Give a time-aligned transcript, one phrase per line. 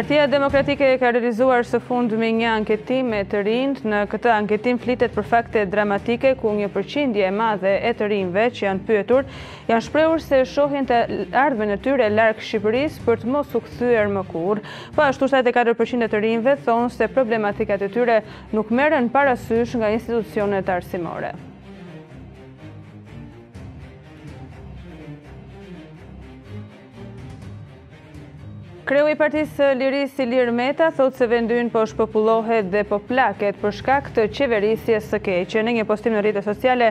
[0.00, 3.80] Partia Demokratike e ka realizuar së fund me një anketim e të rinjt.
[3.92, 8.44] Në këtë anketim flitet për fakte dramatike ku një përqindje e madhe e të rinjve
[8.56, 9.28] që janë pyetur,
[9.68, 11.02] janë shprehur se shohin të
[11.42, 14.64] ardhmen në tyre larg Shqipërisë për të mos u kthyer më kur,
[14.96, 18.22] Po ashtu 74% e të rinjve thonë se problematikat e tyre
[18.56, 21.36] nuk merren parasysh nga institucionet arsimore.
[28.90, 33.74] Kreu i partisë Liris Ilir Meta thotë se vendyn po shpopulohe dhe po plaket për
[33.76, 35.62] shkak të qeverisje së keqe.
[35.68, 36.88] Në një postim në rritë sociale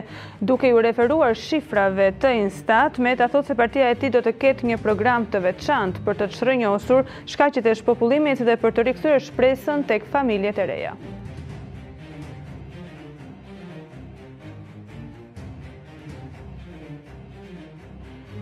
[0.52, 4.72] duke ju referuar shifrave të instat, Meta thotë se partia e ti do të ketë
[4.72, 7.04] një program të veçant për të të shrënjosur
[7.34, 10.96] shkacit e shpopulimit dhe për të rikësur shpresën të familjet e reja.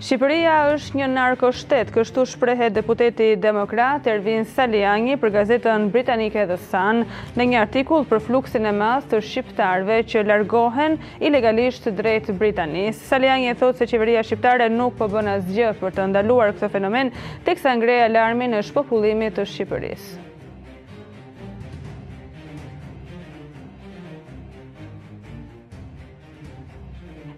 [0.08, 7.02] Shqipëria është një narkoshtet, kështu shprehet deputeti demokrat Ervin Saliani për gazetën Britanike The Sun
[7.36, 13.02] në një artikull për fluksin e mas të shqiptarve që largohen ilegalisht drejt Britanis.
[13.12, 17.12] Saliani e thotë se qeveria shqiptare nuk po bën asgjë për të ndaluar këtë fenomen,
[17.50, 20.24] teksa ngre alarmin e shpokullimit të Shqipërisë.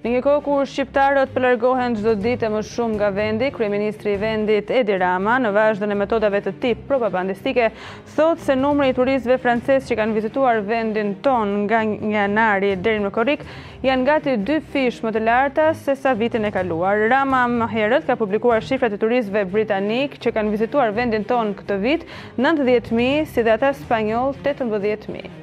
[0.01, 4.71] Në një kohë kur shqiptarët përlargohen gjithë ditë e më shumë nga vendi, Kryeministri vendit
[4.73, 7.67] Edi Rama, në vazhdo e metodave të tip propagandistike,
[8.15, 13.05] thot se numre i turistve frances që kanë vizituar vendin ton nga një nari dherin
[13.11, 13.45] më korik,
[13.85, 17.05] janë gati dy fish më të larta se sa vitin e kaluar.
[17.13, 21.79] Rama më herët ka publikuar shifrat e turistve britanik që kanë vizituar vendin ton këtë
[21.85, 22.09] vit,
[22.41, 25.40] 90.000, si dhe ata spanyol, 18.000.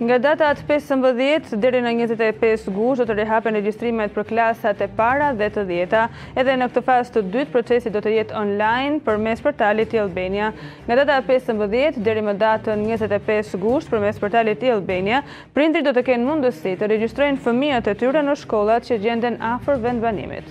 [0.00, 5.26] Nga datat 15 deri në 25 gusht do të rehapen registrimet për klasat e para
[5.36, 6.06] dhe të djeta,
[6.40, 10.00] edhe në këtë fas të dytë procesit do të jetë online për mes portalit i
[10.00, 10.48] Albania.
[10.88, 15.20] Nga data 15 deri më datën 25 gusht për mes portalit i Albania,
[15.52, 19.76] prindri do të kenë mundësi të registrojnë fëmijët e tyre në shkollat që gjenden afer
[19.84, 20.48] vendbanimit.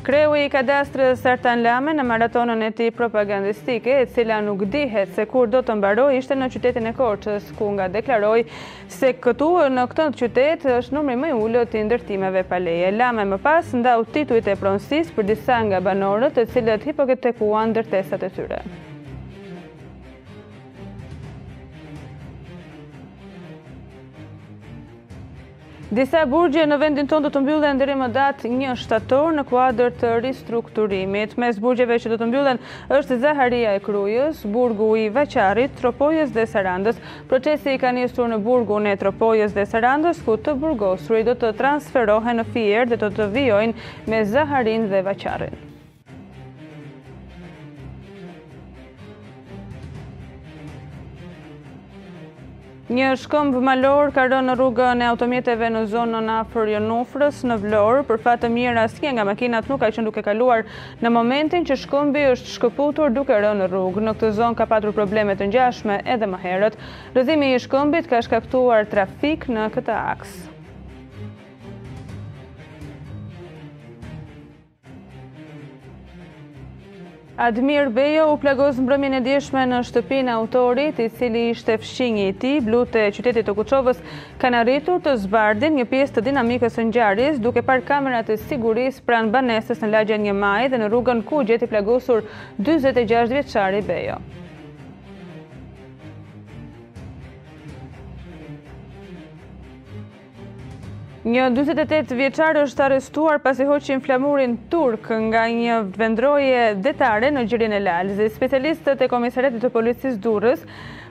[0.00, 5.26] Kreu i kadastrës Artan Lame në maratonën e ti propagandistike, e cila nuk dihet se
[5.28, 8.38] kur do të mbaroj, ishte në qytetin e Korqës, ku nga deklaroj
[8.96, 12.94] se këtu në këtën qytet është numri më ullë të ndërtimeve paleje.
[12.96, 17.74] Lame më pas nda u tituit e pronsis për disa nga banorët e cilët hipoketekuan
[17.76, 18.64] ndërtesat e tyre.
[25.90, 29.88] Disa burgje në vendin tonë do të mbyllën dhe rrimë datë një shtator në kuadrë
[29.98, 31.32] të ristrukturimit.
[31.42, 32.60] Mes burgjeve që do të mbyllën
[32.98, 37.00] është Zaharia e Krujës, burgu i Veqarit, Tropojës dhe Sarandës.
[37.32, 40.54] Procesi i ka njëstur në burgu në Tropojës dhe Sarandës, ku të
[41.18, 45.66] i do të transferohen në fjerë dhe do të vjojnë me Zaharin dhe Veqarit.
[52.90, 58.00] Një shkëmb malor ka rënë në rrugën e automjeteve në zonën afër Jonufrës në Vlorë.
[58.08, 60.66] Për fatë mirë, asnjë nga makinat nuk ka qenë duke kaluar
[60.98, 64.04] në momentin që shkëmbi është shkëputur duke rënë në rrugë.
[64.08, 66.82] Në këtë zonë ka patur probleme të ngjashme edhe më herët.
[67.14, 70.49] rëzimi i shkëmbit ka shkaktuar trafik në këtë aksë.
[77.40, 82.26] Admir Bejo u plagos në brëmjën e djeshme në shtëpin autorit i cili ishte fshingi
[82.28, 84.02] i ti, blu të qytetit të Kuqovës,
[84.42, 89.00] kanë arritur të zbardin një pjesë të dinamikës në gjaris, duke par kamerat e siguris
[89.08, 92.28] pranë banesës në lagjen një maj dhe në rrugën ku gjeti plagosur
[92.68, 94.20] 26 vjeqari Bejo.
[101.30, 107.76] Një 28 vjeqarë është arestuar pasi hoqin flamurin turk nga një vendroje detare në gjirin
[107.76, 108.26] e lalëzi.
[108.38, 110.64] Specialistët e komisaretit të policisë durës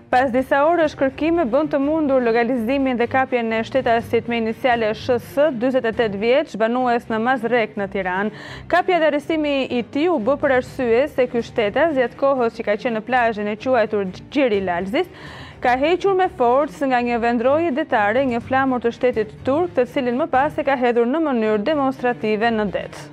[0.10, 4.88] Pas disa orë është kërkime bënd të mundur legalizimin dhe kapje në shtetasit me inisiale
[4.98, 8.32] SS, 28 vjetë, shbanues në Mazrek në Tiran.
[8.72, 12.66] Kapja dhe rësimi i ti u bë për arsye se kjo shtetas, jetë kohës që
[12.72, 15.14] ka qenë në plajën e quajtur Gjiri lalëzis,
[15.62, 20.18] ka hequr me forës nga një vendroje detare një flamur të shtetit turk të cilin
[20.24, 23.08] më pas e ka hedhur në mënyrë demonstrative në detë.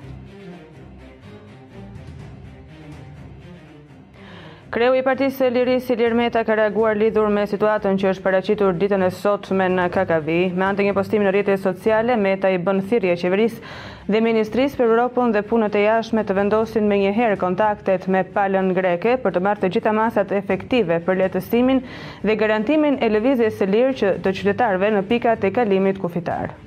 [4.77, 9.07] Kreu i partisë e lirisi Lirmeta ka reaguar lidhur me situatën që është paracitur ditën
[9.07, 10.35] e sot me në KKV.
[10.53, 13.73] Me antë një postim në rritës sociale, Meta i bën thirje qeverisë
[14.13, 18.69] dhe Ministrisë për Europën dhe punët e jashme të vendosin me njëherë kontaktet me palën
[18.77, 21.81] greke për të martë të gjitha masat efektive për letësimin
[22.29, 26.66] dhe garantimin e levizje së lirë që të qytetarve në pikat e kalimit kufitarë.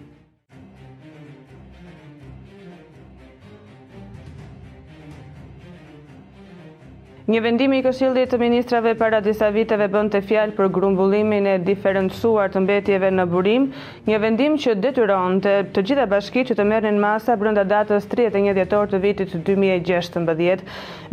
[7.29, 11.51] Një vendimi i Këshillit të Ministrave para disa viteve bënd të fjalë për grumbullimin e
[11.65, 13.67] diferencuar të mbetjeve në burim,
[14.09, 18.57] një vendim që detyron të, të gjitha bashkitë që të merrnin masa brenda datës 31
[18.57, 20.65] dhjetor të vitit 2016.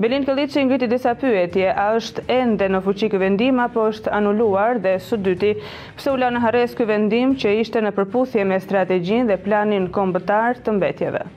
[0.07, 4.81] Belin Kolliçi ngriti disa pyetje, a është ende në fuqi ky vendim apo është anuluar
[4.89, 5.53] dhe së dyti,
[5.99, 9.93] pse u la në hares ky vendim që ishte në përputhje me strategjinë dhe planin
[10.01, 11.29] kombëtar të mbetjeve?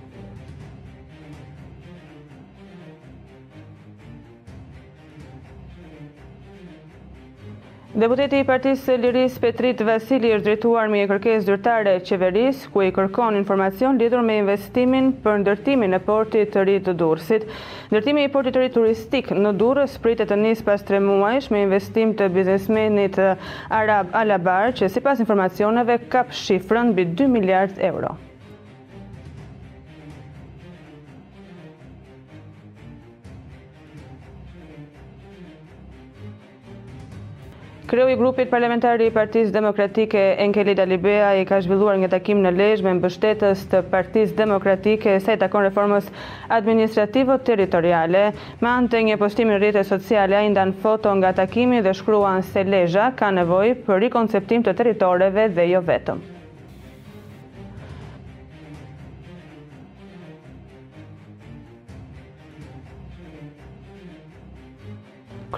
[7.89, 12.91] Deputeti i partisë Liris Petrit Vasili është drejtuar me një kërkes dyrtare qeveris, ku i
[12.94, 17.47] kërkon informacion lidur me investimin për ndërtimin e portit të rritë të dursit.
[17.89, 21.65] Ndërtimi i portit të rritë turistik në durës pritet të njës pas tre muajsh me
[21.65, 23.18] investim të biznesmenit
[23.81, 28.19] Arab Alabar, që si pas informacioneve kap shifrën bi 2 miliard euro.
[37.89, 42.51] Kreu i grupit parlamentari i Partisë Demokratike Enkeli Dalibea i ka zhvilluar një takim në
[42.57, 46.12] Lezhë me mbështetës të Partisë Demokratike sa i takon reformës
[46.59, 48.21] administrative territoriale.
[48.62, 52.45] Me anë të një postimin në rrjetet sociale ai ndan foto nga takimi dhe shkruan
[52.51, 56.21] se Lezhë ka nevojë për rikonceptim të territoreve dhe jo vetëm.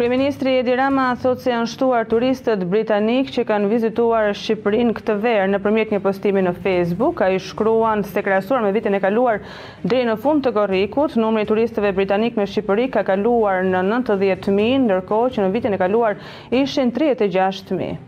[0.02, 5.52] Kryeministri Edi Rama thot se janë shtuar turistët britanik që kanë vizituar Shqipërinë këtë verë
[5.52, 9.44] në përmjet një postimi në Facebook, a i shkruan se krasuar me vitin e kaluar
[9.86, 15.22] dhe në fund të korikut, numri turistëve britanik në Shqipëri ka kaluar në 90.000, nërko
[15.38, 16.18] që në vitin e kaluar
[16.64, 18.08] ishin 36.000.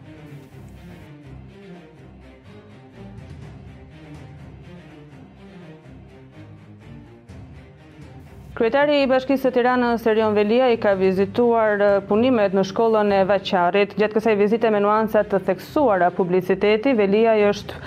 [8.63, 13.17] Kryetari i Bashkisë të Tiranës Serion Velia i ka vizituar eh, punimet në shkollën e
[13.31, 13.95] Vaçarit.
[13.97, 17.81] Gjatë kësaj vizite me nuanca të theksuara publiciteti, Velia i është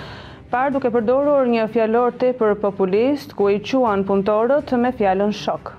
[0.53, 5.73] parë duke përdorur një fjalor tepër populist ku i quan punëtorët me fjalën shok.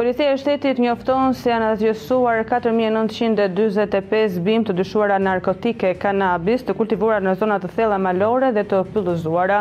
[0.00, 7.18] Policia e shtetit njofton se janë azjësuar 4.925 bim të dyshuara narkotike kanabis të kultivuara
[7.26, 9.58] në zonat të thela malore dhe të pëlluzuara.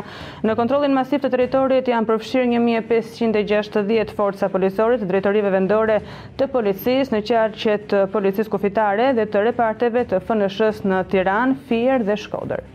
[0.48, 6.00] Në kontrolin masiv të teritorit janë përfshirë 1.560 forca polisorit të drejtorive vendore
[6.40, 11.60] të policis në qarë që të policis kufitare dhe të reparteve të fënëshës në Tiran,
[11.68, 12.70] Fier dhe Shkoder.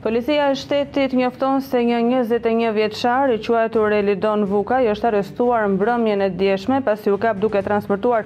[0.00, 5.66] Policia e shtetit njofton se një 21 vjeqar i quajtur Elidon Vuka i është arestuar
[5.68, 8.24] mbrëmjën e djeshme pasi u kap duke transportuar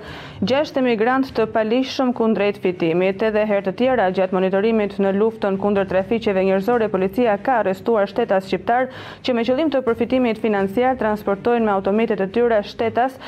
[0.53, 3.25] 6 emigrant të palishëm kundrejt fitimit.
[3.31, 8.47] Edhe herë të tjera, gjatë monitorimit në luftën kundër trafiqeve njërzore, policia ka arestuar shtetas
[8.47, 8.87] shqiptar
[9.27, 13.19] që me qëllim të përfitimit financiar transportojnë me automitet e tyre shtetas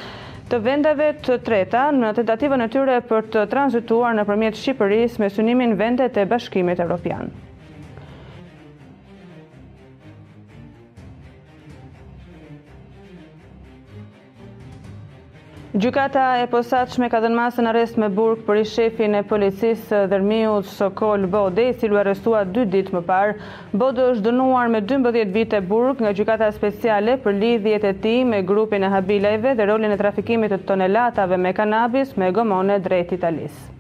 [0.53, 5.35] të vendeve të treta në tentativën e tyre për të transituar në përmjet Shqipëris me
[5.41, 7.35] sunimin vendet e bashkimit Europian.
[15.77, 20.07] Gjukata e posaqme ka dhenë masën arrest me burg për i shefin e policisë eh,
[20.09, 23.35] dhermiu Sokol Bode, si lu arrestua dy ditë më parë.
[23.83, 28.41] Bode është dënuar me 12 vite burg nga gjukata speciale për lidhjet e ti me
[28.55, 33.76] grupin e habilajve dhe rolin e trafikimit të tonelatave me kanabis me gomone drejt Italisë.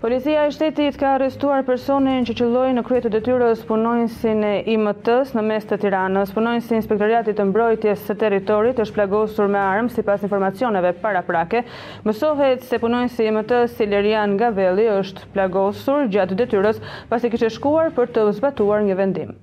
[0.00, 5.34] Policia e shtetit ka arrestuar personin që qëlloj në kryetë të dëtyrës punojnësin e IMT-s
[5.36, 6.32] në mes të tiranës.
[6.38, 11.60] Punojnësin inspektoriatit të mbrojtjes së teritorit është plagosur me armë si pas informacioneve para prake.
[12.08, 16.80] Mësohet se punojnësi IMT-s Lerian Gavelli është plagosur gjatë dëtyrës
[17.12, 19.36] pasi kështë shkuar për të zbatuar një vendim.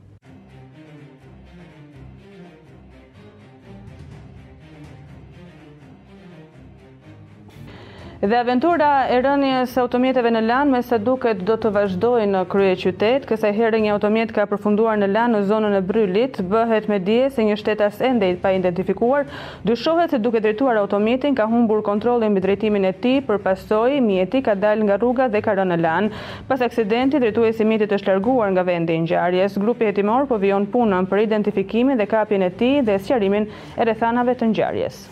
[8.18, 12.72] Dhe aventura e rënjës automjeteve në lanë me sa duket do të vazhdojnë në krye
[12.82, 16.98] qytetë, kësa herë një automjet ka përfunduar në lanë në zonën e bryllit, bëhet me
[17.10, 19.28] dje se një shtetas endejt pa identifikuar,
[19.70, 24.42] dyshohet se duke drejtuar automjetin ka humbur kontrolin bë drejtimin e ti, për pasoj, mjeti
[24.50, 26.26] ka dal nga rruga dhe ka rënë në lanë.
[26.50, 30.42] Pas aksidenti, drejtu e si mjetit është larguar nga vendi në gjarjes, grupi jetimor po
[30.42, 33.46] vion punën për identifikimin dhe kapjen e ti dhe sjarimin
[33.78, 35.04] e rethanave të ngjarjes.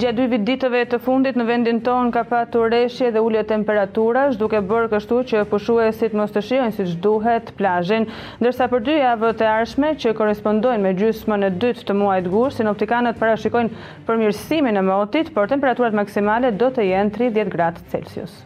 [0.00, 4.22] Gja dy vit ditëve të fundit në vendin ton ka patu reshje dhe ullet temperatura,
[4.36, 8.06] shduke bërë kështu që pëshu e sitë mos të shiojnë si shduhet plajin.
[8.40, 12.62] Ndërsa për dy javë të arshme që korespondojnë me gjysma në dytë të muajt gusht,
[12.62, 17.14] si në optikanët para shikojnë për mirësimin e motit, por temperaturat maksimale do të jenë
[17.20, 18.40] 30 gradë Celsius.